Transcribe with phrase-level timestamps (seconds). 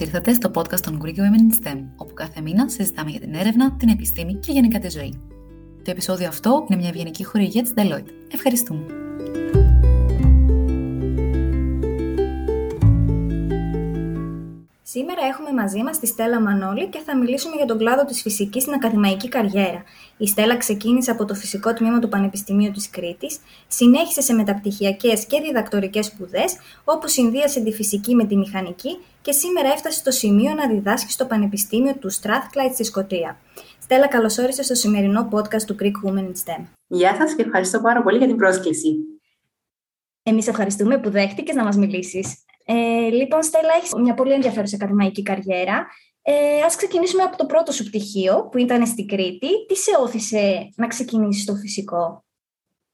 [0.00, 3.72] ήρθατε στο podcast των Greek Women in STEM, όπου κάθε μήνα συζητάμε για την έρευνα,
[3.72, 5.20] την επιστήμη και γενικά τη ζωή.
[5.84, 8.10] Το επεισόδιο αυτό είναι μια ευγενική χορηγία της Deloitte.
[8.32, 8.84] Ευχαριστούμε.
[14.96, 18.62] Σήμερα έχουμε μαζί μας τη Στέλλα Μανώλη και θα μιλήσουμε για τον κλάδο της φυσικής
[18.62, 19.82] στην ακαδημαϊκή καριέρα.
[20.16, 25.40] Η Στέλλα ξεκίνησε από το φυσικό τμήμα του Πανεπιστημίου της Κρήτης, συνέχισε σε μεταπτυχιακές και
[25.40, 30.68] διδακτορικές σπουδές, όπου συνδύασε τη φυσική με τη μηχανική και σήμερα έφτασε στο σημείο να
[30.68, 33.38] διδάσκει στο Πανεπιστήμιο του Strathclyde στη Σκωτία.
[33.78, 36.64] Στέλλα, καλώς όρισες στο σημερινό podcast του Greek Women in STEM.
[36.86, 38.96] Γεια σας και ευχαριστώ πάρα πολύ για την πρόσκληση.
[40.22, 42.43] Εμείς ευχαριστούμε που δέχτηκες να μας μιλήσεις.
[42.66, 45.86] Ε, λοιπόν, Στέλλα, έχεις μια πολύ ενδιαφέρουσα ακαδημαϊκή καριέρα.
[46.22, 49.66] Ε, ας ξεκινήσουμε από το πρώτο σου πτυχίο, που ήταν στην Κρήτη.
[49.66, 52.24] Τι σε όθησε να ξεκινήσεις το φυσικό;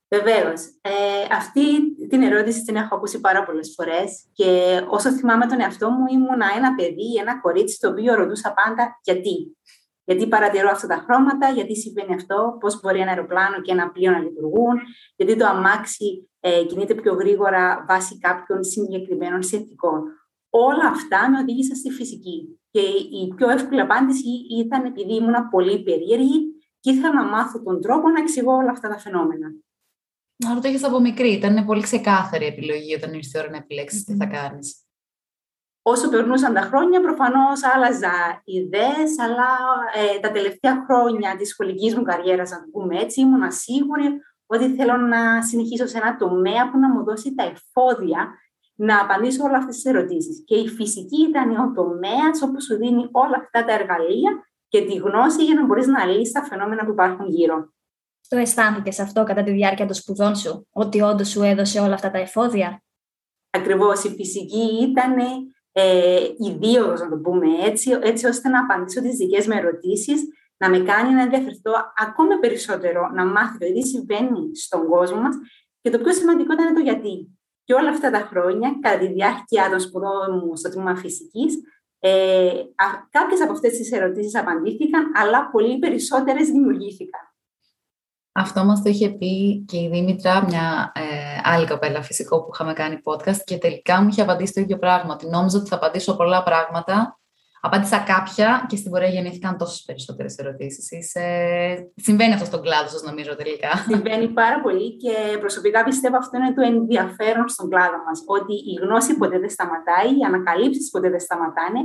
[0.08, 0.60] Βεβαίως.
[0.80, 0.90] Ε,
[1.36, 6.04] αυτή την ερώτηση την έχω ακούσει πάρα πολλές φορές και όσο θυμάμαι τον εαυτό μου,
[6.12, 9.56] ήμουνα ένα παιδί, ένα κορίτσι, το οποίο ρωτούσα πάντα γιατί;
[10.04, 14.10] Γιατί παρατηρώ αυτά τα χρώματα, γιατί συμβαίνει αυτό, πώς μπορεί ένα αεροπλάνο και ένα πλοίο
[14.10, 14.78] να λειτουργούν,
[15.16, 20.02] γιατί το αμάξι ε, κινείται πιο γρήγορα βάσει κάποιων συγκεκριμένων συνθηκών.
[20.50, 22.60] Όλα αυτά με οδήγησαν στη φυσική.
[22.70, 22.80] Και
[23.20, 26.40] η πιο εύκολη απάντηση ήταν επειδή ήμουν πολύ περίεργη
[26.80, 29.48] και ήθελα να μάθω τον τρόπο να εξηγώ όλα αυτά τα φαινόμενα.
[30.50, 31.32] Άρα το είχε από μικρή.
[31.32, 34.84] Ήταν πολύ ξεκάθαρη η επιλογή όταν ήρθε η ώρα να επιλέξεις τι θα κάνεις.
[35.82, 39.48] Όσο περνούσαν τα χρόνια, προφανώς άλλαζα ιδέες, αλλά
[39.94, 44.20] ε, τα τελευταία χρόνια της σχολικής μου καριέρας, να το πούμε έτσι, ήμουν σίγουρη
[44.52, 48.28] ότι θέλω να συνεχίσω σε ένα τομέα που να μου δώσει τα εφόδια
[48.74, 50.42] να απαντήσω όλα αυτές τις ερωτήσεις.
[50.46, 54.94] Και η φυσική ήταν ο τομέας όπου σου δίνει όλα αυτά τα εργαλεία και τη
[54.94, 57.72] γνώση για να μπορείς να λύσεις τα φαινόμενα που υπάρχουν γύρω.
[58.28, 62.10] Το αισθάνθηκε αυτό κατά τη διάρκεια των σπουδών σου, ότι όντως σου έδωσε όλα αυτά
[62.10, 62.82] τα εφόδια;
[63.50, 65.16] Ακριβώς, η φυσική ήταν
[65.72, 70.20] ε, η να το πούμε έτσι, έτσι ώστε να απαντήσω τις δικές μου ερωτήσεις
[70.60, 75.36] να με κάνει να ενδιαφερθώ ακόμα περισσότερο, να μάθω το τι συμβαίνει στον κόσμο μας
[75.80, 77.38] και το πιο σημαντικό ήταν το γιατί.
[77.64, 81.54] Και όλα αυτά τα χρόνια, κατά τη διάρκεια των σπουδών μου στο τμήμα φυσικής,
[81.98, 82.50] ε,
[83.10, 87.20] κάποιες από αυτές τις ερωτήσεις απαντήθηκαν, αλλά πολύ περισσότερες δημιουργήθηκαν.
[88.32, 92.72] Αυτό μας το είχε πει και η Δήμητρα, μια ε, άλλη κοπέλα φυσικό που είχαμε
[92.72, 95.14] κάνει podcast και τελικά μου είχε απαντήσει το ίδιο πράγμα.
[95.14, 97.19] Ότι νόμιζα ότι θα απαντήσω πολλά πράγματα
[97.60, 100.88] Απάντησα κάποια και στην πορεία γεννήθηκαν τόσες περισσότερες ερωτήσεις.
[101.94, 103.68] Συμβαίνει αυτό στον κλάδο σας, νομίζω τελικά.
[103.88, 108.22] Συμβαίνει πάρα πολύ και προσωπικά πιστεύω αυτό είναι το ενδιαφέρον στον κλάδο μας.
[108.26, 111.80] Ότι η γνώση ποτέ δεν σταματάει, οι ανακαλύψεις ποτέ δεν σταματάνε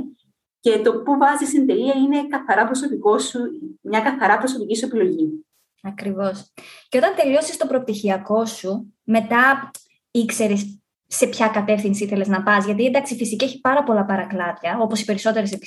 [0.60, 3.38] και το που βάζεις στην τελεία είναι καθαρά προσωπικό σου,
[3.80, 5.46] μια καθαρά προσωπική σου επιλογή.
[5.82, 6.52] Ακριβώς.
[6.88, 9.70] Και όταν τελειώσεις το προπτυχιακό σου, μετά
[10.10, 12.64] ήξερες σε ποια κατεύθυνση ήθελες να πας.
[12.64, 15.58] Γιατί εντάξει, η φυσική έχει πάρα πολλά παρακλάδια, όπως οι περισσότερες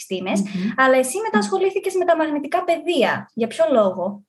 [0.78, 3.30] αλλά εσύ μετά ασχολήθηκες με τα μαγνητικά πεδία.
[3.34, 4.24] Για ποιο λόγο;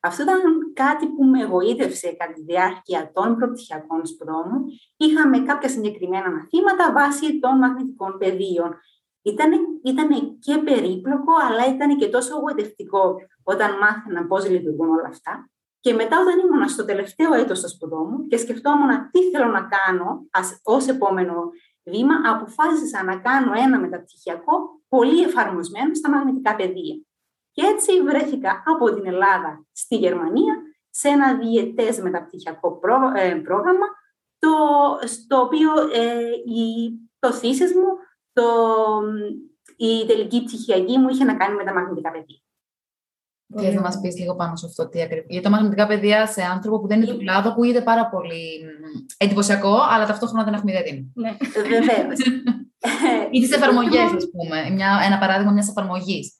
[0.00, 0.40] Αυτό ήταν
[0.72, 4.64] κάτι που με εγωίτευσε κατά τη διάρκεια των προπτυχιακών σπουδών μου.
[4.96, 8.76] Είχαμε κάποια συγκεκριμένα μαθήματα βάσει των μαγνητικών πεδίων.
[9.22, 15.48] Ήτανε, ήτανε και περίπλοκο, αλλά ήταν και τόσο εγωιτευτικό όταν μάθαινα πώς λειτουργούν όλα αυτά.
[15.84, 19.62] Και μετά όταν ήμουν στο τελευταίο έτος στο σπουδό μου και σκεφτόμουν τι θέλω να
[19.62, 20.26] κάνω
[20.62, 21.50] ως επόμενο
[21.84, 26.96] βήμα, αποφάσισα να κάνω ένα μεταπτυχιακό πολύ εφαρμοσμένο στα μαγνητικά πεδία.
[27.50, 32.80] Και έτσι βρέθηκα από την Ελλάδα στη Γερμανία σε ένα διετές μεταπτυχιακό
[33.14, 33.86] ε, πρόγραμμα,
[34.38, 34.50] το,
[35.06, 37.88] στο οποίο ε, η, το θύσης μου,
[38.32, 38.44] το,
[39.76, 42.43] η τελική πτυχιακή μου είχε να κάνει με τα μαγνητικά πεδία.
[43.56, 45.26] Και θα μας πεις λίγο πάνω σε αυτό τι ακριβώ.
[45.28, 48.60] Γιατί τα μαγνητικά παιδεία σε άνθρωπο που δεν είναι του κλάδου ακούγεται πάρα πολύ
[49.16, 51.06] εντυπωσιακό, αλλά ταυτόχρονα δεν έχουμε ιδέα τι είναι.
[51.14, 52.18] Ναι, βεβαίως.
[53.30, 54.70] Ή τις εφαρμογές, ας πούμε.
[54.70, 56.38] Μια, ένα παράδειγμα μιας εφαρμογής.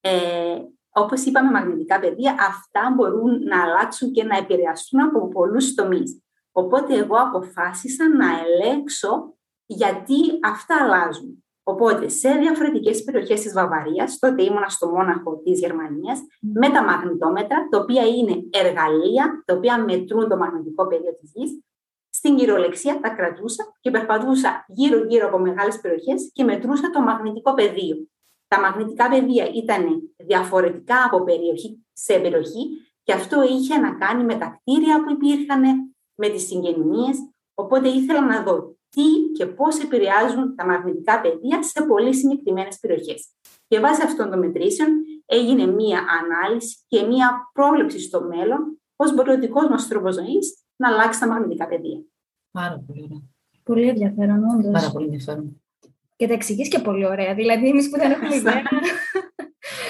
[0.00, 0.58] Ε,
[0.90, 6.22] Όπως είπαμε, μαγνητικά πεδία, αυτά μπορούν να αλλάξουν και να επηρεαστούν από πολλούς τομείς.
[6.52, 9.36] Οπότε εγώ αποφάσισα να ελέγξω
[9.66, 11.44] γιατί αυτά αλλάζουν.
[11.72, 17.68] Οπότε, σε διαφορετικές περιοχές της Βαβαρίας, τότε ήμουνα στο Μόναχο της Γερμανίας, με τα μαγνητόμετρα,
[17.70, 21.62] τα οποία είναι εργαλεία τα οποία μετρούν το μαγνητικό πεδίο της γης.
[22.10, 28.08] Στην κυριολεξία τα κρατούσα και περπατούσα γύρω-γύρω από μεγάλες περιοχές και μετρούσα το μαγνητικό πεδίο.
[28.48, 32.68] Τα μαγνητικά πεδία ήταν διαφορετικά από περιοχή σε περιοχή
[33.02, 35.62] και αυτό είχε να κάνει με τα κτίρια που υπήρχαν,
[36.14, 37.10] με τις συγγενείε.
[37.54, 39.02] Οπότε ήθελα να δω τι
[39.36, 43.28] και πώς επηρεάζουν τα μαγνητικά πεδία σε πολύ συγκεκριμένες περιοχές.
[43.68, 44.88] Και βάσει αυτών των μετρήσεων
[45.26, 50.64] έγινε μία ανάλυση και μία πρόβλεψη στο μέλλον πώς μπορεί ο δικός μας τρόπος ζωής
[50.76, 52.02] να αλλάξει τα μαγνητικά πεδία.
[52.50, 53.22] Πάρα πολύ ωραία.
[53.62, 54.72] Πολύ ενδιαφέρον, όντως.
[54.72, 55.62] Πάρα πολύ ενδιαφέρον.
[56.16, 57.34] Και τα εξηγείς και πολύ ωραία.
[57.34, 58.62] Δηλαδή, εμείς που δεν έχουμε ιδέα.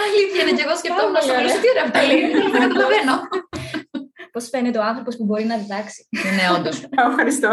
[0.05, 1.31] Αλήθεια είναι, και εγώ σκεφτόμουν να σου
[1.61, 2.21] τι ωραία αυτά λέει.
[2.53, 3.15] Δεν καταλαβαίνω.
[4.39, 6.09] Πώς φαίνεται ο άνθρωπος που μπορεί να διδάξει.
[6.11, 6.77] Ναι, όντως.
[7.11, 7.49] Ευχαριστώ.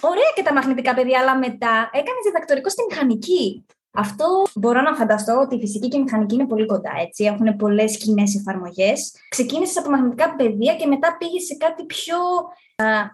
[0.00, 3.66] Ωραία και τα μαγνητικά παιδιά, αλλά μετά έκανες διδακτορικό στη μηχανική.
[3.90, 7.24] Αυτό μπορώ να φανταστώ ότι η φυσική και η μηχανική είναι πολύ κοντά, έτσι.
[7.24, 9.12] Έχουν πολλές κοινές εφαρμογές.
[9.28, 12.16] Ξεκίνησες από μαγνητικά παιδεία και μετά πήγες σε κάτι πιο.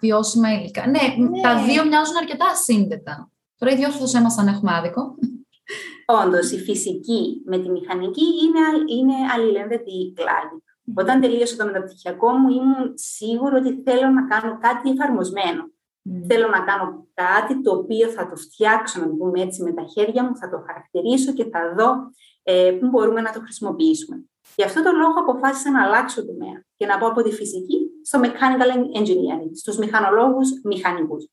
[0.00, 0.86] Βιώσιμα υλικά.
[0.86, 3.30] Ναι, ναι, τα δύο μοιάζουν αρκετά ασύνδετα.
[3.58, 3.88] Τώρα οι δυο
[4.20, 5.14] μα αν έχουμε άδικο.
[6.06, 8.60] Όντως, η φυσική με τη μηχανική είναι,
[8.98, 10.63] είναι αλληλένδετη κλάδη.
[10.94, 15.72] Όταν τελείωσα το μεταπτυχιακό μου, ήμουν σίγουρη ότι θέλω να κάνω κάτι εφαρμοσμένο.
[16.28, 19.82] Θέλω να κάνω κάτι το οποίο θα το φτιάξω, να το πούμε έτσι, με τα
[19.82, 22.10] χέρια μου, θα το χαρακτηρίσω και θα δω
[22.42, 24.24] ε, πού μπορούμε να το χρησιμοποιήσουμε.
[24.56, 28.20] Γι' αυτό τον λόγο αποφάσισα να αλλάξω τομέα και να πάω από τη φυσική στο
[28.22, 31.28] mechanical engineering, στους μηχανολόγους μηχανικούς.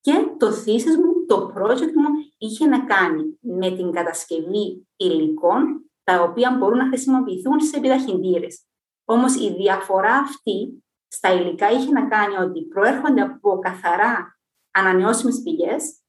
[0.00, 6.22] Και το thesis μου, το project μου, είχε να κάνει με την κατασκευή υλικών τα
[6.22, 8.66] οποία μπορούν να χρησιμοποιηθούν σε επιταχυντήρες.
[9.12, 14.38] Όμως η διαφορά αυτή στα υλικά είχε να κάνει ότι προέρχονται από καθαρά
[14.70, 16.00] ανανεώσιμες πηγές,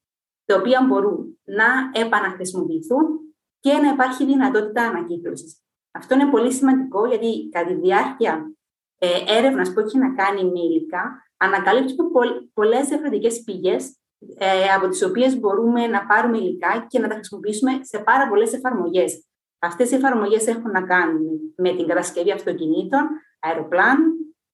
[0.45, 1.65] τα οποία μπορούν να
[2.01, 3.05] επαναχρησιμοποιηθούν
[3.59, 5.61] και να υπάρχει δυνατότητα ανακύκλωσης.
[5.91, 8.55] Αυτό είναι πολύ σημαντικό γιατί κατά τη διάρκεια
[8.97, 12.09] ε, έρευνας που έχει να κάνει με υλικά, ανακαλύπτουμε
[12.53, 13.97] πολλές διαφορετικές πηγές
[14.37, 18.53] ε, από τις οποίες μπορούμε να πάρουμε υλικά και να τα χρησιμοποιήσουμε σε πάρα πολλές
[18.53, 19.25] εφαρμογές.
[19.63, 24.13] Αυτές οι εφαρμογές έχουν να κάνουν με την κατασκευή αυτοκινήτων, αεροπλάνων,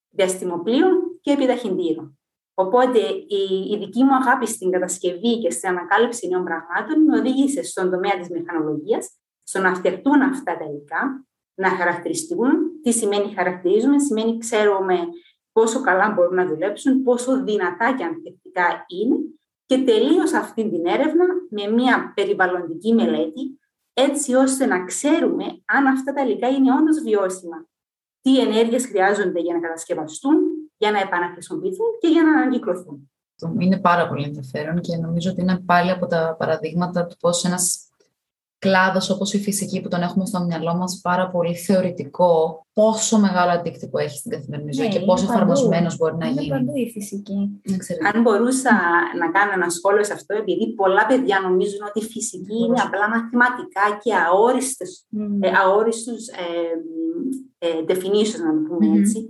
[0.09, 2.19] διαστημοπλοίων και επιταχυντήρων.
[2.53, 7.63] Οπότε η, η δική μου αγάπη στην κατασκευή και στην ανακάλυψη νέων πραγμάτων με οδήγησε
[7.63, 9.09] στον τομέα της μηχανολογίας,
[9.43, 12.81] στο να φτιαχτούν αυτά τα υλικά, να χαρακτηριστούν.
[12.81, 14.99] Τι σημαίνει χαρακτηρίζουμε, σημαίνει ξέρουμε
[15.51, 19.15] πόσο καλά μπορούν να δουλέψουν, πόσο δυνατά και ανθεκτικά είναι
[19.65, 23.59] και τελείωσα αυτή την έρευνα με μια περιβαλλοντική μελέτη
[24.07, 27.67] έτσι ώστε να ξέρουμε αν αυτά τα υλικά είναι όντως βιώσιμα.
[28.21, 30.37] Τι ενέργειες χρειάζονται για να κατασκευαστούν,
[30.77, 33.11] για να επαναχρησιμοποιηθούν και για να ανακυκλωθούν.
[33.59, 37.88] Είναι πάρα πολύ ενδιαφέρον και νομίζω ότι είναι πάλι από τα παραδείγματα του πώς ένας
[38.59, 43.51] κλάδος όπως η φυσική που τον έχουμε στο μυαλό μας πάρα πολύ θεωρητικό, πόσο μεγάλο
[43.51, 46.57] αντίκτυπο έχει στην καθημερινή ζωή ναι, και πόσο εφαρμοσμένος μπορεί να είναι γίνει.
[46.57, 47.61] Είναι παντού η φυσική.
[48.13, 48.71] Αν μπορούσα
[49.19, 53.09] να κάνω ένα σχόλιο σε αυτό, επειδή πολλά παιδιά νομίζουν ότι η φυσική είναι απλά
[53.09, 55.47] μαθηματικά και αόριστες, mm.
[55.47, 56.71] ε, αόριστους ε,
[57.57, 58.99] ε, definitions, να το πούμε mm.
[58.99, 59.29] έτσι.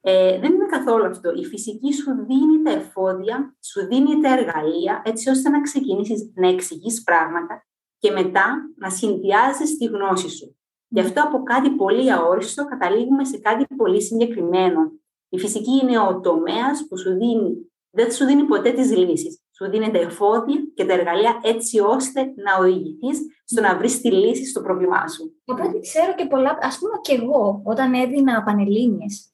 [0.00, 1.32] Ε, δεν είναι καθόλου αυτό.
[1.42, 6.48] Η φυσική σου δίνει τα εφόδια, σου δίνει τα εργαλεία, έτσι ώστε να ξεκινήσεις να
[6.48, 7.62] εξηγείς πράγματα
[7.98, 10.56] και μετά να συνδυάζεις τη γνώση σου.
[10.88, 14.92] Γι' αυτό από κάτι πολύ αόριστο καταλήγουμε σε κάτι πολύ συγκεκριμένο.
[15.28, 19.40] Η φυσική είναι ο τομέας που σου δίνει, δεν σου δίνει ποτέ τις λύσεις.
[19.56, 24.12] Σου δίνει τα εφόδια και τα εργαλεία έτσι ώστε να οδηγηθείς στο να βρεις τη
[24.12, 25.34] λύση στο πρόβλημά σου.
[25.44, 29.32] Από ό,τι ξέρω και πολλά, ας πούμε και εγώ, όταν έδινα πανελλήνιες,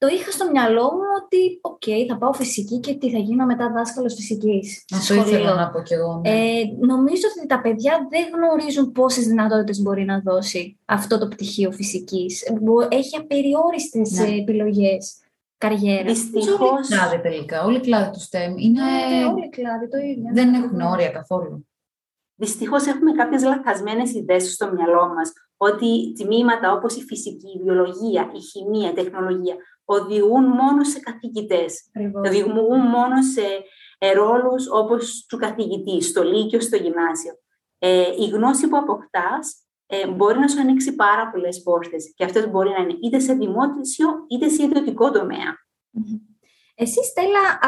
[0.00, 3.72] το είχα στο μυαλό μου ότι, οκ, θα πάω φυσική και τι θα γίνω μετά
[3.72, 4.84] δάσκαλος φυσικής.
[4.94, 6.20] Αυτό ήθελα να πω κι εγώ.
[6.22, 6.30] Ναι.
[6.30, 11.70] Ε, νομίζω ότι τα παιδιά δεν γνωρίζουν πόσες δυνατότητες μπορεί να δώσει αυτό το πτυχίο
[11.72, 12.42] φυσικής.
[12.88, 14.36] Έχει απεριόριστες ναι.
[14.36, 15.18] επιλογές
[15.58, 16.18] καριέρας.
[16.18, 16.64] Δυστυχώ.
[16.64, 17.64] Όλοι οι κλάδοι τελικά.
[17.64, 18.82] Όλοι οι κλάδοι του STEM είναι.
[18.82, 20.30] Ναι, όλοι οι κλάδοι το ίδιο.
[20.32, 21.66] Δεν έχουν όρια καθόλου.
[22.34, 28.30] Δυστυχώς έχουμε κάποιες λαθασμένες ιδέες στο μυαλό μας ότι τμήματα όπως η φυσική, η βιολογία,
[28.34, 29.56] η χημεία, η τεχνολογία
[29.94, 31.90] οδηγούν μόνο σε καθηγητές.
[32.26, 33.42] Οδηγούν μόνο σε
[33.98, 37.32] ε, ρόλους όπως του καθηγητή, στο λύκειο, στο γυμνάσιο.
[37.78, 42.50] Ε, η γνώση που αποκτάς ε, μπορεί να σου ανοίξει πάρα πολλές πόρτες και αυτές
[42.50, 45.54] μπορεί να είναι είτε σε δημόσιο είτε σε ιδιωτικό τομέα.
[46.74, 47.58] Εσύ, Στέλλα,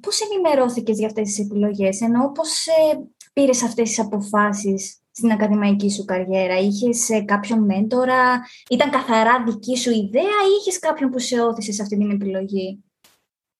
[0.00, 5.90] πώς ενημερώθηκες για αυτές τις επιλογές, ενώ πώς ε, πήρες αυτές τις αποφάσεις; Στην ακαδημαϊκή
[5.90, 11.18] σου καριέρα, είχες ε, κάποιον μέντορα, ήταν καθαρά δική σου ιδέα ή είχες κάποιον που
[11.18, 12.84] σε όθησε σε αυτή την επιλογή;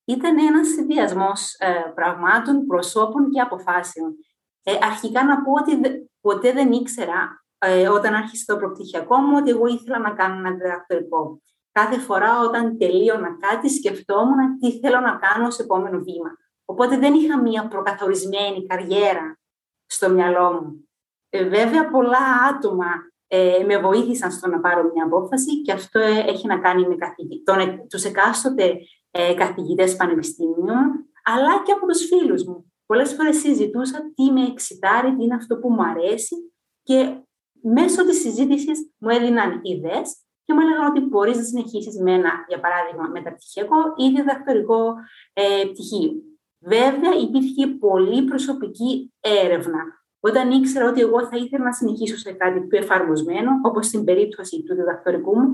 [0.04, 4.14] Ήταν ένας συνδυασμός ε, πραγμάτων, προσώπων και αποφάσεων.
[4.62, 5.80] Ε, αρχικά να πω ότι
[6.20, 10.50] ποτέ δεν ήξερα ε, όταν άρχισε το προπτυχιακό μου ότι εγώ ήθελα να κάνω ένα
[10.50, 11.42] διδακτορικό.
[11.72, 16.30] Κάθε φορά όταν τελείωνα κάτι σκεφτόμουν τι θέλω να κάνω ως επόμενο βήμα.
[16.64, 19.38] Οπότε δεν είχα μία προκαθορισμένη καριέρα
[19.86, 20.87] στο μυαλό μου.
[21.30, 22.86] Ε, βέβαια, πολλά άτομα
[23.26, 26.96] ε, με βοήθησαν στο να πάρω μια απόφαση και αυτό ε, έχει να κάνει με
[27.44, 28.78] τον, τους εκάστοτε
[29.10, 32.72] ε, καθηγητές πανεπιστήμιων, αλλά και από τους φίλους μου.
[32.86, 37.16] Πολλές φορές συζητούσα τι με εξητάρει, τι είναι αυτό που μου αρέσει και
[37.62, 42.30] μέσω της συζήτησης μου έδιναν ιδέες και μου έλεγαν ότι μπορείς να συνεχίσεις με ένα,
[42.48, 44.94] για παράδειγμα, μεταπτυχιακό ή διδακτορικό
[45.32, 46.12] ε, πτυχίο.
[46.58, 52.60] Βέβαια, υπήρχε πολύ προσωπική έρευνα Όταν ήξερα ότι εγώ θα ήθελα να συνεχίσω σε κάτι
[52.60, 55.48] πιο εφαρμοσμένο, όπως στην περίπτωση του διδακτορικού μου,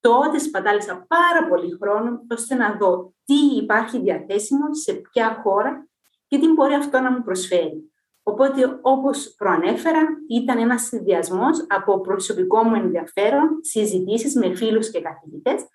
[0.00, 5.88] τότε σπατάλησα πάρα πολύ χρόνο ώστε να δω τι υπάρχει διαθέσιμο σε ποια χώρα
[6.26, 7.92] και τι μπορεί αυτό να μου προσφέρει.
[8.22, 15.66] Οπότε, όπως προανέφερα, ήταν ένας συνδυασμός από προσωπικό μου ενδιαφέρον, συζητήσεις με φίλους και καθηγητές,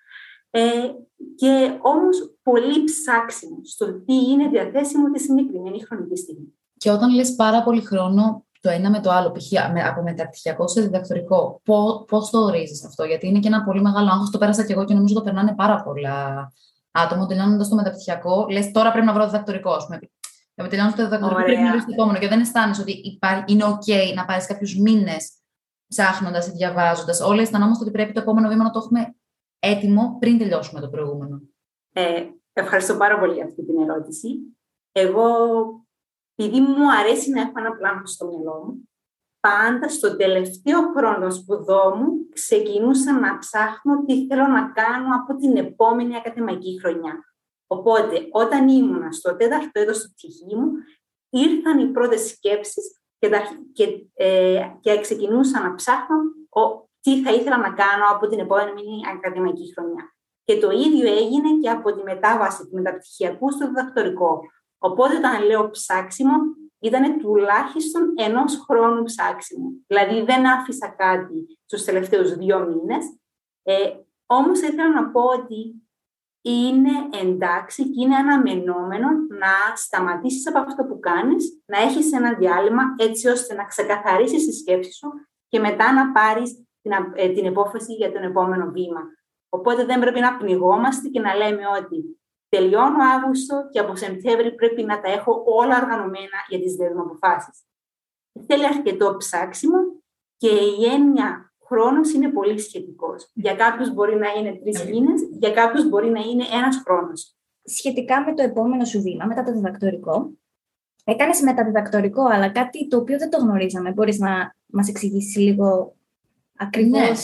[0.50, 0.92] ε,
[1.34, 6.58] και όμως πολύ ψάξιμο στο τι είναι διαθέσιμο τη συγκεκριμένη χρονική στιγμή.
[6.78, 9.52] Και όταν λες πάρα πολύ χρόνο, το ένα με το άλλο, π.χ.
[9.88, 11.60] από μεταπτυχιακό σε διδακτορικό,
[12.06, 14.30] πώς το ορίζεις αυτό, Γιατί είναι και ένα πολύ μεγάλο άγχος.
[14.30, 16.52] Το πέρασα και εγώ και νομίζω το περνάνε πάρα πολλά
[16.90, 17.26] άτομα.
[17.26, 19.76] Τελειώνοντας το μεταπτυχιακό, λες τώρα πρέπει να βρω διδακτορικό.
[19.88, 22.18] Γιατί τελειώνοντας το διδακτορικό πρέπει να βρεις το επόμενο.
[22.18, 25.32] Και δεν αισθάνεσαι ότι υπάρχει, είναι OK να πάρεις κάποιους μήνες
[25.88, 27.20] ψάχνοντας ή διαβάζοντας.
[27.20, 29.14] Όλοι αισθανόμαστε ότι πρέπει το επόμενο βήμα να το έχουμε
[29.58, 31.40] έτοιμο πριν τελειώσουμε το προηγούμενο.
[31.92, 34.28] Ε, ευχαριστώ πάρα πολύ για αυτή την ερώτηση.
[34.92, 35.26] Εγώ
[36.42, 38.88] επειδή μου αρέσει να έχω ένα πλάνο στο μυαλό μου,
[39.40, 45.56] πάντα στο τελευταίο χρόνο σπουδών μου ξεκινούσα να ψάχνω τι θέλω να κάνω από την
[45.56, 47.24] επόμενη ακαδημαϊκή χρονιά.
[47.66, 50.72] Οπότε, όταν ήμουν στο τέταρτο έτος του πτυχίου μου,
[51.28, 53.28] ήρθαν οι πρώτες σκέψεις και,
[53.72, 56.16] και, ε, και ξεκινούσα να ψάχνω
[56.48, 60.14] ο, τι θα ήθελα να κάνω από την επόμενη ακαδημαϊκή χρονιά.
[60.44, 64.40] Και το ίδιο έγινε και από τη μετάβαση του μεταπτυχιακού στο διδακτορικό.
[64.78, 66.34] Οπότε όταν λέω ψάξιμο,
[66.80, 69.68] ήταν τουλάχιστον ενός χρόνου ψάξιμο.
[69.86, 73.04] Δηλαδή δεν άφησα κάτι στους τελευταίους δύο μήνες.
[73.62, 73.74] Ε,
[74.26, 75.82] όμως ήθελα να πω ότι
[76.42, 76.90] είναι
[77.22, 83.28] εντάξει και είναι αναμενόμενο να σταματήσεις από αυτό που κάνεις, να έχεις ένα διάλειμμα έτσι
[83.28, 85.08] ώστε να ξεκαθαρίσεις τη σκέψη σου
[85.48, 89.00] και μετά να πάρεις την, ε, την υπόφαση για τον επόμενο βήμα.
[89.48, 92.17] Οπότε δεν πρέπει να πνιγόμαστε και να λέμε ότι
[92.48, 97.62] τελειώνω Αύγουστο και από Σεπτέμβρη πρέπει να τα έχω όλα οργανωμένα για τις δύο αποφάσεις.
[98.46, 99.78] Θέλει αρκετό ψάξιμο
[100.36, 103.30] και η έννοια χρόνος είναι πολύ σχετικός.
[103.34, 107.36] Για κάποιους μπορεί να είναι τρεις μήνες, για κάποιους μπορεί να είναι ένας χρόνος.
[107.62, 110.30] Σχετικά με το επόμενο σου βήμα, μετά το διδακτορικό,
[111.04, 113.92] έκανες μεταδιδακτορικό, αλλά κάτι το οποίο δεν το γνωρίζαμε.
[113.92, 115.96] Μπορείς να μας εξηγήσεις λίγο
[116.56, 117.16] ακριβώς ναι.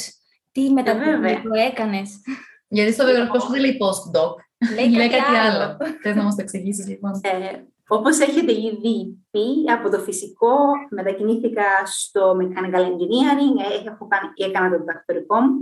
[0.52, 2.21] τι μεταδιδακτορικό έκανες;
[2.69, 4.35] Γιατί στο βιογραφικό σου δεν λέει post-doc.
[4.75, 5.76] Λέει, Λέει κάτι, άλλο.
[6.02, 7.21] Θες να μας το εξηγήσεις, λοιπόν.
[7.23, 10.56] Ε, Όπως έχετε ήδη πει, από το φυσικό
[10.90, 15.54] μετακινήθηκα στο mechanical engineering, ε, έχω κάνει, έκανα το διδακτορικό μου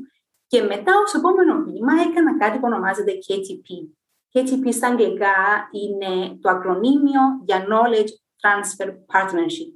[0.46, 3.68] και μετά ως επόμενο βήμα έκανα κάτι που ονομάζεται KTP.
[4.32, 5.36] KTP στα αγγλικά
[5.70, 9.72] είναι το ακρονίμιο για Knowledge Transfer Partnership.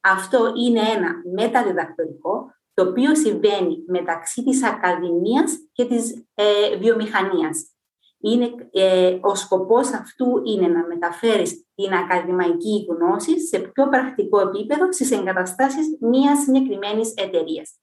[0.00, 7.75] Αυτό είναι ένα μεταδιδακτορικό το οποίο συμβαίνει μεταξύ της ακαδημίας και της ε, βιομηχανίας
[8.18, 14.92] είναι, ε, ο σκοπός αυτού είναι να μεταφέρεις την ακαδημαϊκή γνώση σε πιο πρακτικό επίπεδο
[14.92, 17.78] στις εγκαταστάσεις μιας συγκεκριμένης εταιρείας.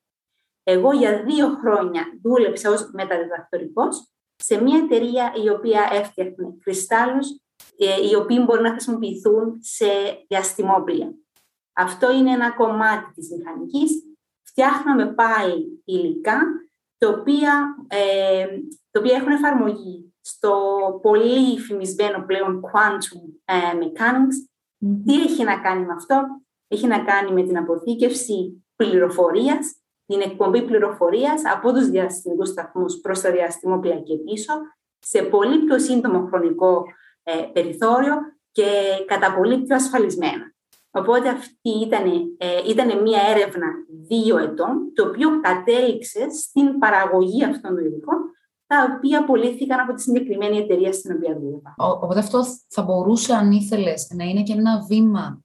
[0.63, 7.27] Εγώ για δύο χρόνια δούλεψα ως μεταδιδακτορικός σε μια εταιρεία η οποία έφτιαχνε κρυστάλλους
[7.77, 9.85] ε, οι οποίοι μπορεί να χρησιμοποιηθούν σε
[10.27, 11.13] διαστημόπλια.
[11.73, 14.03] Αυτό είναι ένα κομμάτι της μηχανικής.
[14.43, 16.39] Φτιάχναμε πάλι υλικά,
[16.97, 18.45] τα οποία, ε,
[18.91, 20.53] τα οποία έχουν εφαρμογή στο
[21.01, 24.35] πολύ φημισμένο πλέον quantum ε, mechanics.
[25.05, 26.25] Τι έχει να κάνει με αυτό;
[26.67, 29.75] Έχει να κάνει με την αποθήκευση πληροφορίας,
[30.05, 34.53] την εκπομπή πληροφορίας από τους διαστημικούς σταθμούς προς τα διαστημόπλια και πίσω,
[34.99, 36.85] σε πολύ πιο σύντομο χρονικό
[37.23, 38.15] ε, περιθώριο
[38.51, 38.65] και
[39.05, 40.53] κατά πολύ πιο ασφαλισμένα.
[40.91, 42.05] Οπότε αυτή ήταν,
[42.37, 43.67] ε, ήταν μια έρευνα
[44.07, 48.17] δύο ετών, το οποίο κατέληξε στην παραγωγή αυτών των υλικών
[48.67, 51.73] τα οποία απολύθηκαν από τη συγκεκριμένη εταιρεία στην οποία δούλευα.
[51.77, 55.41] Οπότε αυτό θα μπορούσε, αν ήθελες, να είναι και ένα βήμα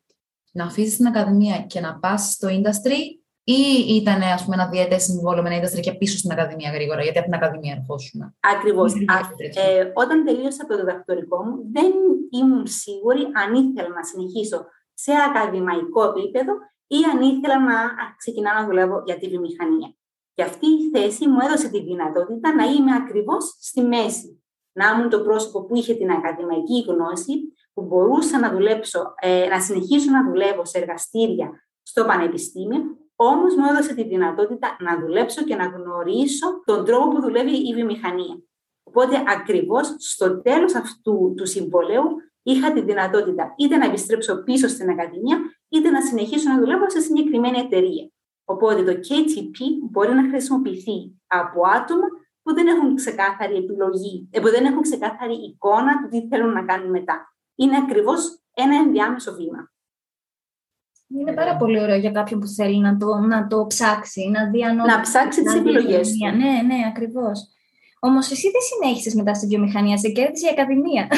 [0.52, 3.60] να αφήσεις την Ακαδημία και να πας στο industry, ή
[3.94, 7.18] ήταν ας πούμε, ένα διαιτέ συμβόλαιο με ένα industry και πίσω στην Ακαδημία γρήγορα, γιατί
[7.18, 8.34] από την Ακαδημία ερχόσουν.
[8.54, 8.92] Ακριβώς.
[8.94, 11.92] Ε, όταν τελείωσα το διδακτορικό μου, δεν
[12.30, 16.52] ήμουν σίγουρη αν ήθελα να συνεχίσω σε ακαδημαϊκό επίπεδο
[16.87, 17.76] ή αν ήθελα να
[18.16, 19.88] ξεκινάω να δουλεύω για τη βιομηχανία.
[20.38, 24.42] Και αυτή η θέση μου έδωσε τη δυνατότητα να είμαι ακριβώς στη μέση.
[24.73, 27.33] Να ήμουν το πρόσωπο που είχε την ακαδημαϊκή γνώση,
[27.73, 31.50] που μπορούσα να δουλέψω, ε, να συνεχίσω να δουλεύω σε εργαστήρια
[31.83, 32.80] στο πανεπιστήμιο,
[33.16, 37.75] όμως μου έδωσε τη δυνατότητα να δουλέψω και να γνωρίσω τον τρόπο που δουλεύει η
[37.75, 38.42] βιομηχανία.
[38.83, 42.04] Οπότε ακριβώς στο τέλος αυτού του συμβολέου
[42.42, 47.00] είχα τη δυνατότητα είτε να επιστρέψω πίσω στην Ακαδημία, είτε να συνεχίσω να δουλεύω σε
[47.00, 48.11] συγκεκριμένη εταιρεία.
[48.50, 49.59] Οπότε το KTP
[49.90, 52.07] μπορεί να χρησιμοποιηθεί από άτομα
[52.43, 56.64] που δεν έχουν ξεκάθαρη επιλογή, ε, που δεν έχουν ξεκάθαρη εικόνα του τι θέλουν να
[56.64, 57.35] κάνουν μετά.
[57.55, 59.73] Είναι ακριβώς ένα ενδιάμεσο βήμα.
[61.09, 64.64] Είναι πάρα πολύ ωραίο για κάποιον που θέλει να το, να το ψάξει, να δει
[64.64, 66.26] αν Να ψάξει τις επιλογές του.
[66.26, 67.49] Ναι, ναι, ακριβώς.
[68.00, 71.09] Όμως εσύ δεν συνέχισες μετά στη βιομηχανία, σε κέρδισε η Ακαδημία.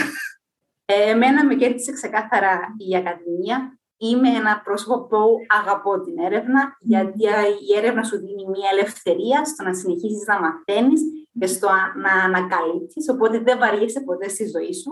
[0.84, 2.60] Ε, εμένα με κέρδισε ξεκάθαρα
[2.90, 3.79] η Ακαδημία.
[4.02, 7.22] Είμαι ένα πρόσωπο που αγαπώ την έρευνα, γιατί
[7.70, 11.00] η έρευνα σου δίνει μια ελευθερία στο να συνεχίσεις να μαθαίνεις
[11.38, 11.68] και στο
[12.02, 14.90] να ανακαλύψεις, οπότε δεν βαριέσαι ποτέ στη ζωή σου.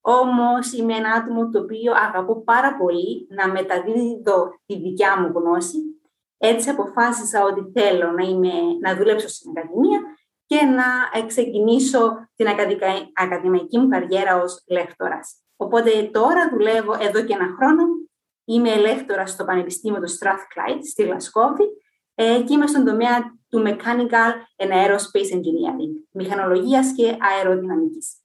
[0.00, 5.78] Όμως είμαι ένα άτομο το οποίο αγαπώ πάρα πολύ να μεταδίδω τη δικιά μου γνώση.
[6.38, 10.00] Έτσι αποφάσισα ότι θέλω να, είμαι, να δουλέψω στην Ακαδημία
[10.46, 12.46] και να ξεκινήσω την
[13.14, 15.42] ακαδημαϊκή μου καριέρα ως λέκτορας.
[15.56, 17.84] Οπότε τώρα δουλεύω εδώ και ένα χρόνο.
[18.50, 21.64] Είμαι λέκτορα στο Πανεπιστήμιο του Strathclyde στη Γλασκόβη
[22.14, 28.16] ε, και είμαι στον τομέα του Mechanical and Aerospace Engineering, μηχανολογίας και αεροδυναμικής.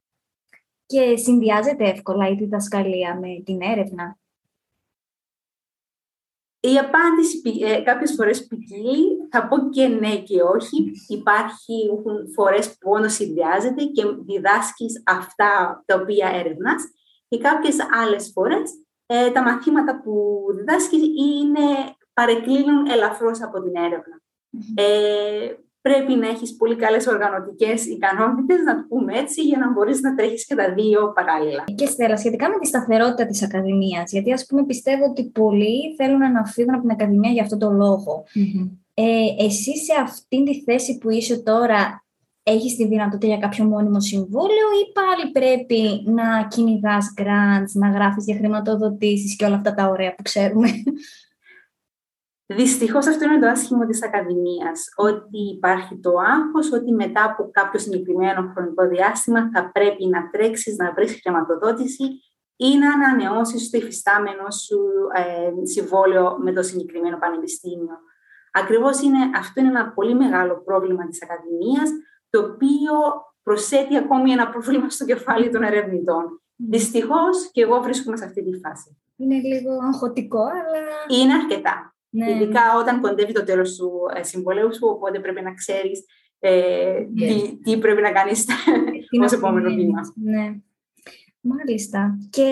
[0.85, 4.19] Και συνδυάζεται εύκολα η διδασκαλία με την έρευνα;
[6.59, 10.91] Η απάντηση ε, κάποιες φορές ποικίλει, θα πω και ναι και όχι.
[11.07, 16.83] Υπάρχουν φορές που όντως συνδυάζεται και διδάσκεις αυτά τα οποία έρευνας
[17.27, 21.65] και κάποιες άλλες φορές ε, τα μαθήματα που διδάσκεις είναι,
[22.13, 24.21] παρεκκλίνουν ελαφρώς από την ερευνα
[24.75, 30.01] Ε, πρέπει να έχεις πολύ καλές οργανωτικές ικανότητες, να το πούμε έτσι, για να μπορείς
[30.01, 31.63] να τρέχεις και τα δύο παράλληλα.
[31.75, 36.31] Και Στέλλα, σχετικά με τη σταθερότητα της Ακαδημίας, γιατί ας πούμε πιστεύω ότι πολλοί θέλουν
[36.31, 38.23] να φύγουν από την Ακαδημία για αυτόν τον λογο
[38.93, 42.02] Ε, εσύ σε αυτήν τη θέση που είσαι τώρα,
[42.43, 48.25] έχεις τη δυνατότητα για κάποιο μόνιμο συμβούλιο ή πάλι πρέπει να κυνηγάς grants, να γράφεις
[48.25, 50.69] για χρηματοδοτήσεις και όλα αυτά τα ωραία που ξέρουμε;
[52.45, 54.89] Δυστυχώς αυτό είναι το άσχημο της Ακαδημίας.
[54.95, 60.75] Ότι υπάρχει το άγχος ότι μετά από κάποιο συγκεκριμένο χρονικό διάστημα θα πρέπει να τρέξεις,
[60.77, 62.03] να βρεις χρηματοδότηση
[62.55, 64.79] ή να ανανεώσεις το υφιστάμενο σου
[65.15, 67.97] ε, συμβόλαιο με το συγκεκριμένο πανεπιστήμιο.
[68.51, 68.97] Ακριβώς
[69.37, 71.89] αυτό είναι ένα πολύ μεγάλο πρόβλημα της Ακαδημίας,
[72.33, 72.93] το οποίο
[73.43, 76.41] προσθέτει ακόμη ένα πρόβλημα στο κεφάλι των ερευνητών.
[76.55, 78.97] Δυστυχώς και εγώ βρίσκομαι σε αυτή τη φάση.
[79.15, 81.21] Είναι λίγο αγχωτικό, αλλά.
[81.21, 81.95] Είναι αρκετά.
[82.09, 82.31] Ναι.
[82.31, 86.05] Ειδικά όταν κοντεύει το τέλος του ε, συμβολέου σου, οπότε πρέπει να ξέρεις
[86.39, 87.27] ε, ναι.
[87.27, 88.45] τι, τι, πρέπει να κάνεις
[89.23, 90.01] ως επόμενο βήμα.
[90.15, 90.55] Ναι.
[91.41, 92.17] Μάλιστα.
[92.29, 92.51] Και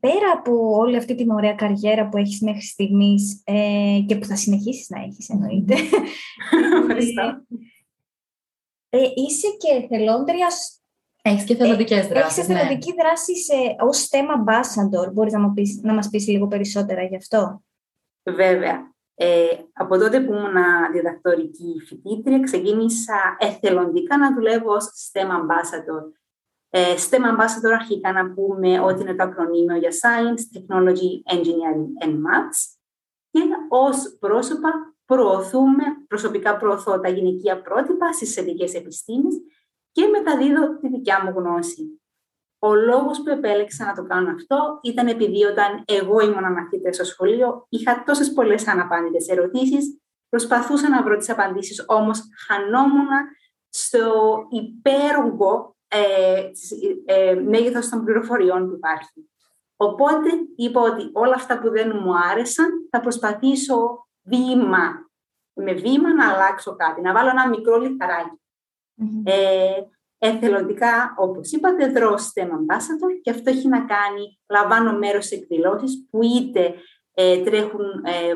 [0.00, 4.36] πέρα από όλη αυτή την ωραία καριέρα που έχεις μέχρι στιγμής ε, και που θα
[4.36, 5.74] συνεχίσεις να έχεις εννοείται.
[6.80, 7.44] Ευχαριστώ.
[8.90, 10.48] Ε, είσαι και θελόντρια
[11.22, 12.38] Έχεις και θελοντικές δράσεις.
[12.38, 13.02] Έχεις και θελοντική ναι.
[13.02, 15.12] δράση σε, ως θέμα ambassador.
[15.12, 17.62] Μπορείς να, μου πεις, να μας πεις λίγο περισσότερα γι' αυτό;
[18.22, 18.94] Βέβαια.
[19.14, 20.56] Ε, από τότε που ήμουν
[20.92, 26.02] διδακτορική φοιτήτρια, ξεκίνησα εθελοντικά να δουλεύω ως STEM Ambassador.
[26.70, 32.12] Ε, STEM Ambassador αρχικά να πούμε ότι είναι το ακρονίμιο για Science, Technology, Engineering and
[32.12, 32.78] Maths
[33.30, 39.34] και ως πρόσωπα προωθούμε, προσωπικά προωθώ τα γυναικεία πρότυπα στις ειδικές επιστήμες
[39.92, 42.00] και μεταδίδω τη δικιά μου γνώση.
[42.58, 47.04] Ο λόγος που επέλεξα να το κάνω αυτό ήταν επειδή όταν εγώ ήμουν μαθήτρια στο
[47.04, 53.08] σχολείο είχα τόσες πολλές αναπάντητες ερωτήσεις, προσπαθούσα να βρω τις απαντήσεις, όμως χανόμουν
[53.68, 56.42] στο υπέρογκο ε,
[57.04, 59.30] ε, μέγεθος των πληροφοριών που υπάρχει.
[59.76, 65.10] Οπότε είπα ότι όλα αυτά που δεν μου άρεσαν θα προσπαθήσω βήμα
[65.52, 67.76] με βήμα να αλλάξω κάτι, να βάλω ένα μικρό
[69.24, 69.82] Ε,
[70.18, 76.06] εθελοντικά, όπως είπατε, δρώ STEM Ambassador και αυτό έχει να κάνει, λαμβάνω μέρος σε εκδηλώσεις
[76.10, 76.74] που είτε
[77.14, 78.34] ε, τρέχουν ε,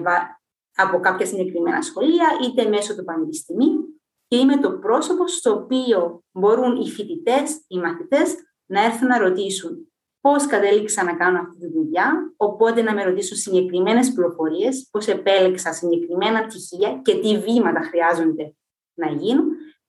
[0.74, 6.80] από κάποια συγκεκριμένα σχολεία, είτε μέσω του πανεπιστημίου και είμαι το πρόσωπο στο οποίο μπορούν
[6.80, 8.34] οι φοιτητές, οι μαθητές
[8.66, 9.93] να έρθουν να ρωτήσουν
[10.24, 15.72] πώς κατέληξα να κάνω αυτή τη δουλειά, οπότε να με ρωτήσουν συγκεκριμένες πληροφορίες, πώς επέλεξα
[15.72, 18.54] συγκεκριμένα πτυχία και τι βήματα χρειάζονται
[18.94, 19.46] να γίνουν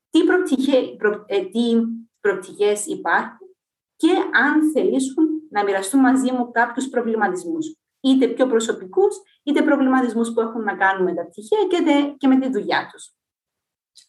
[0.09, 0.77] τι, προπτυχέ,
[2.67, 3.47] ε, υπάρχουν
[3.95, 4.11] και
[4.43, 10.63] αν θελήσουν να μοιραστούν μαζί μου κάποιους προβληματισμούς, είτε πιο προσωπικούς, είτε προβληματισμούς που έχουν
[10.63, 11.77] να κάνουν με τα πτυχία και,
[12.17, 13.13] και με τη δουλειά τους.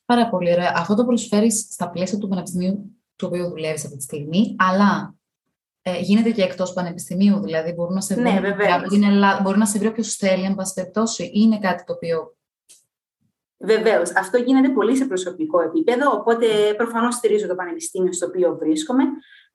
[0.04, 0.72] Πάρα πολύ ωραία.
[0.76, 5.16] Αυτό το προσφέρεις στα πλαίσια του Πανεπιστημίου του οποίου δουλεύεις αυτή τη στιγμή, αλλά
[5.88, 8.40] ε, γίνεται και εκτός πανεπιστημίου, δηλαδή μπορούν να σε βρει ναι,
[9.42, 12.34] μπορεί να σε βρει όποιος θέλει, αν πάση περιπτώσει, είναι κάτι το οποίο
[13.58, 16.46] Βεβαίως, αυτό γίνεται πολύ σε προσωπικό επίπεδο, οπότε
[16.76, 19.04] προφανώς στηρίζω το πανεπιστήμιο στο οποίο βρίσκομαι.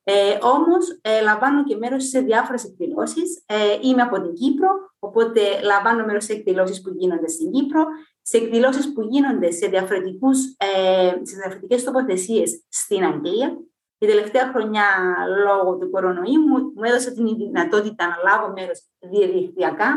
[0.03, 3.43] Ε, Όμως, ε, λαμβάνω και μέρος σε διάφορες εκδηλώσεις.
[3.45, 7.85] Ε, είμαι από την Κύπρο, οπότε λαμβάνω μέρος σε εκδηλώσεις που γίνονται στην Κύπρο,
[8.21, 13.57] σε εκδηλώσεις που γίνονται σε, διαφορετικούς, ε, σε διαφορετικές τοποθεσίες στην Αγγλία.
[14.03, 14.85] Η τελευταία χρονιά,
[15.45, 19.93] λόγω του κορονοϊού, μου, μου έδωσε την δυνατότητα να λάβω μέρος διαδικτυακά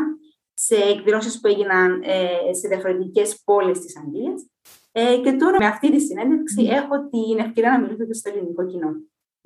[0.53, 4.49] σε εκδηλώσεις που έγιναν ε, σε διαφορετικές πόλεις της Αγγλίας.
[4.91, 8.65] Ε, και τώρα με αυτή τη συνέντευξη έχω την ευκαιρία να μιλήσω και στο ελληνικό
[8.65, 8.89] κοινό.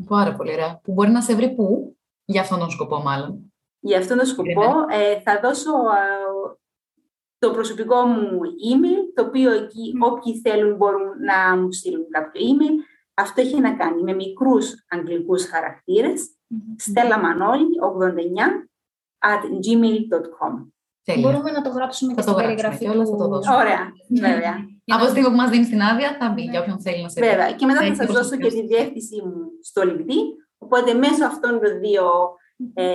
[0.07, 0.79] Πάρα πολύ ωραία.
[0.83, 3.53] Που μπορεί να σε βρει πού, για αυτόν τον σκοπό μάλλον.
[3.79, 5.71] Για αυτόν τον σκοπό ε, θα δώσω
[7.37, 12.88] το προσωπικό μου email, το οποίο εκεί όποιοι θέλουν μπορούν να μου στείλουν κάποιο email.
[13.19, 16.29] Αυτό έχει να κάνει με μικρούς αγγλικούς χαρακτήρες.
[16.77, 18.69] Στέλλα Μανώλη, 89,
[19.19, 20.53] at gmail.com.
[21.21, 23.08] Μπορούμε να το γράψουμε και στην περιγραφή του.
[23.08, 23.55] Θα το δώσουμε.
[23.55, 23.91] Ωραία,
[24.27, 24.55] βέβαια.
[24.86, 27.19] Από τη στιγμή που μας δίνεις την άδεια θα μπει για όποιον θέλει να σε
[27.19, 27.51] Βέβαια.
[27.51, 30.27] Και μετά θα σας δώσω και τη διεύθυνσή μου στο LinkedIn.
[30.58, 32.05] Οπότε μέσω αυτών των δύο
[32.73, 32.86] ε,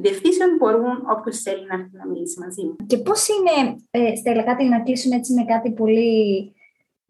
[0.00, 2.76] διευθύνσεων μπορούν όποιος θέλει να έρθει να μιλήσει μαζί μου.
[2.86, 6.12] Και πώς είναι, ε, Στέλλα, κάτι να κλείσουμε έτσι με κάτι πολύ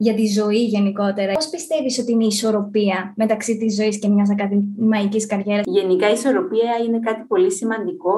[0.02, 1.32] για τη ζωή γενικότερα.
[1.32, 6.12] Πώς πιστεύεις ότι είναι η ισορροπία μεταξύ της ζωής και μιας ακαδημαϊκής καριέρας; Γενικά η
[6.12, 8.14] ισορροπία είναι κάτι πολύ σημαντικό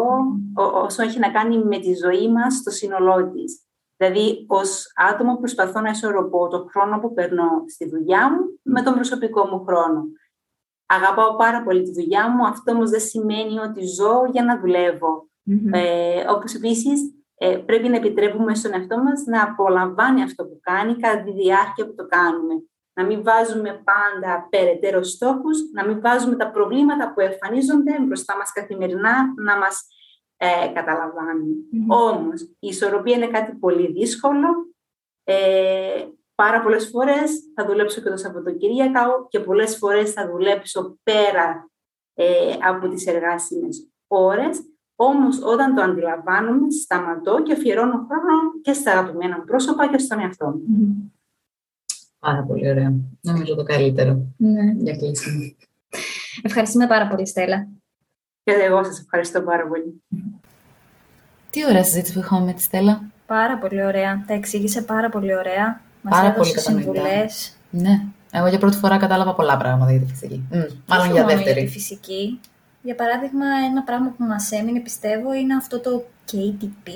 [0.84, 3.60] όσο έχει να κάνει με τη ζωή μας στο σύνολό της.
[3.96, 8.94] Δηλαδή, ως άτομο προσπαθώ να ισορροπώ το χρόνο που περνώ στη δουλειά μου με τον
[8.94, 10.04] προσωπικό μου χρόνο.
[10.86, 15.28] Αγαπάω πάρα πολύ τη δουλειά μου, αυτό όμως δεν σημαίνει ότι ζω για να δουλεύω.
[15.50, 15.72] Mm-hmm.
[15.72, 17.00] Ε, όπως επίσης,
[17.44, 21.86] ε, πρέπει να επιτρέπουμε στον εαυτό μας να απολαμβάνει αυτό που κάνει κατά τη διάρκεια
[21.86, 22.54] που το κάνουμε.
[22.94, 28.52] Να μην βάζουμε πάντα περαιτέρω στόχους, να μην βάζουμε τα προβλήματα που εμφανίζονται μπροστά μας
[28.52, 29.86] καθημερινά να μας
[30.36, 31.54] ε, καταλαμβάνουν.
[31.72, 31.96] Mm-hmm.
[31.96, 34.48] Όμως, η ισορροπία είναι κάτι πολύ δύσκολο.
[35.24, 41.70] Ε, πάρα πολλές φορές θα δουλέψω και το Σαββατοκύριακο και πολλές φορές θα δουλέψω πέρα
[42.14, 48.90] ε, από τις εργάσιμες ώρες όμως όταν το αντιλαμβάνομαι, σταματώ και αφιερώνω χρόνο και στα
[48.92, 51.12] αγαπημένα μου πρόσωπα και στον εαυτό μου.
[52.18, 52.92] Πάρα πολύ ωραία.
[53.20, 54.72] Νομίζω το καλύτερο ναι.
[54.78, 55.54] για κλείσιμο.
[56.42, 57.68] Ευχαριστούμε πάρα πολύ, Στέλλα.
[58.44, 60.02] Και εγώ σας ευχαριστώ πάρα πολύ.
[61.50, 63.02] Τι ωραία συζήτηση που είχαμε με τη Στέλλα.
[63.26, 64.24] Πάρα πολύ ωραία.
[64.26, 65.80] Τα εξήγησε πάρα πολύ ωραία.
[66.02, 67.56] Μας πάρα πολύ συμβουλές.
[67.70, 68.04] Ναι.
[68.32, 70.42] Εγώ για πρώτη φορά κατάλαβα πολλά πράγματα για τη φυσική.
[70.52, 71.60] Mm, μάλλον για δεύτερη.
[71.60, 72.40] Για τη φυσική.
[72.82, 76.88] Για παράδειγμα, ένα πράγμα που μας έμεινε, πιστεύω, είναι αυτό το KTP,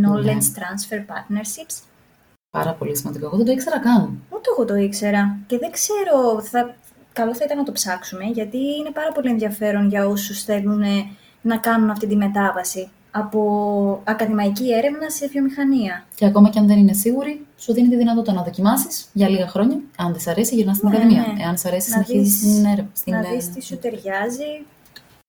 [0.00, 0.38] Knowledge ναι.
[0.58, 1.82] Transfer Partnerships.
[2.50, 3.26] Πάρα πολύ σημαντικό.
[3.26, 4.22] Εγώ δεν το ήξερα καν.
[4.30, 5.38] Ούτε εγώ το ήξερα.
[5.46, 6.74] Και δεν ξέρω, θα...
[7.12, 10.82] καλό θα ήταν να το ψάξουμε, γιατί είναι πάρα πολύ ενδιαφέρον για όσους θέλουν
[11.42, 16.04] να κάνουν αυτή τη μετάβαση από ακαδημαϊκή έρευνα σε βιομηχανία.
[16.14, 19.48] Και ακόμα και αν δεν είναι σίγουρη, σου δίνει τη δυνατότητα να δοκιμάσεις για λίγα
[19.48, 19.80] χρόνια.
[19.96, 21.32] Αν δεν σ' αρέσει, γυρνάς στην ναι, Ακαδημία.
[21.36, 21.42] Ναι.
[21.42, 23.30] Εάν σ' αρέσει, συνεχίζεις στην έρευνα.
[23.30, 24.64] Να δεις τι σου ταιριάζει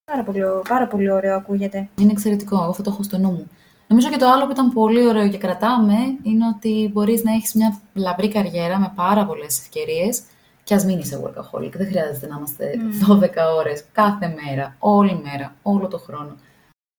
[0.06, 1.89] Πάρα πολύ, πάρα πολύ ωραίο ακούγεται.
[2.00, 2.63] Είναι εξαιρετικό.
[2.63, 3.50] Εγώ θα το έχω στο νου μου.
[3.88, 7.54] Νομίζω και το άλλο που ήταν πολύ ωραίο και κρατάμε είναι ότι μπορείς να έχεις
[7.54, 10.22] μια λαμπρή καριέρα με πάρα πολλές ευκαιρίες
[10.63, 11.72] και ας μην είσαι workaholic.
[11.74, 12.72] Δεν χρειάζεται να είμαστε
[13.10, 16.36] 12 ώρες κάθε μέρα, όλη μέρα, όλο το χρόνο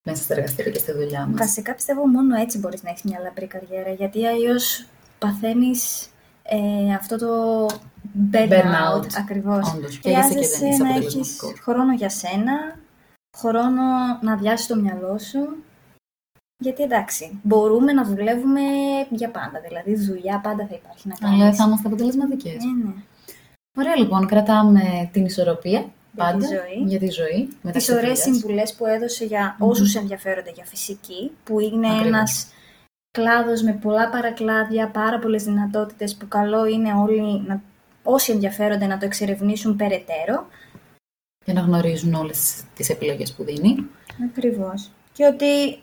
[0.03, 1.37] μέσα στα εργαστήρια και στη δουλειά μας.
[1.37, 3.89] Βασικά πιστεύω μόνο έτσι μπορείς να έχεις μια λαμπρή καριέρα.
[3.89, 4.85] Γιατί αλλιώς
[5.19, 6.07] παθαίνεις
[6.43, 7.65] ε, αυτό το
[8.31, 9.73] burnout, burnout ακριβώς.
[9.73, 12.53] Όντως, και και να έχεις χρόνο για σένα,
[13.35, 13.81] χρόνο
[14.21, 15.63] να διάσει το μυαλό σου.
[16.57, 18.61] Γιατί εντάξει, μπορούμε να δουλεύουμε
[19.09, 19.59] για πάντα.
[19.67, 21.41] Δηλαδή, δουλειά πάντα θα υπάρχει να κάνεις.
[21.41, 22.49] Αλλά θα είμαστε αποτελεσματικέ.
[22.49, 22.93] Ναι, ναι.
[23.77, 26.85] Ωραία, λοιπόν, κρατάμε την ισορροπία πάντα για τη ζωή.
[26.85, 31.87] Για τη ζωή Τις ωραίες συμβουλές που έδωσε για όσους ενδιαφέρονται για φυσική, που είναι
[31.87, 32.47] ένα ένας
[33.11, 37.61] κλάδος με πολλά παρακλάδια, πάρα πολλές δυνατότητες που καλό είναι όλοι, να,
[38.03, 40.47] όσοι ενδιαφέρονται να το εξερευνήσουν περαιτέρω
[41.45, 43.75] για να γνωρίζουν όλες τις επιλογές που δίνει.
[44.29, 44.91] Ακριβώς.
[45.13, 45.79] Και ότι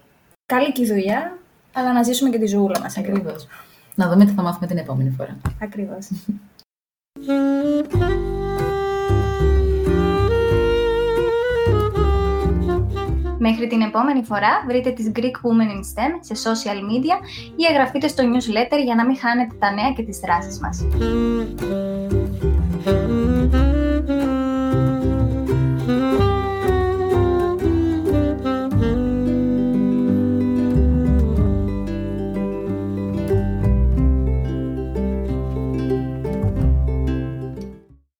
[0.46, 1.38] καλή και η δουλειά,
[1.72, 2.96] αλλά να ζήσουμε και τη ζωούλα μας.
[2.96, 3.46] Ακριβώς.
[3.94, 5.36] Να δούμε τι θα μάθουμε την επόμενη φορά.
[5.62, 6.08] Ακριβώς.
[13.38, 17.16] Μέχρι την επόμενη φορά βρείτε τις Greek Women in STEM σε social media
[17.56, 20.84] ή εγγραφείτε στο newsletter για να μην χάνετε τα νέα και τις δράσεις μας.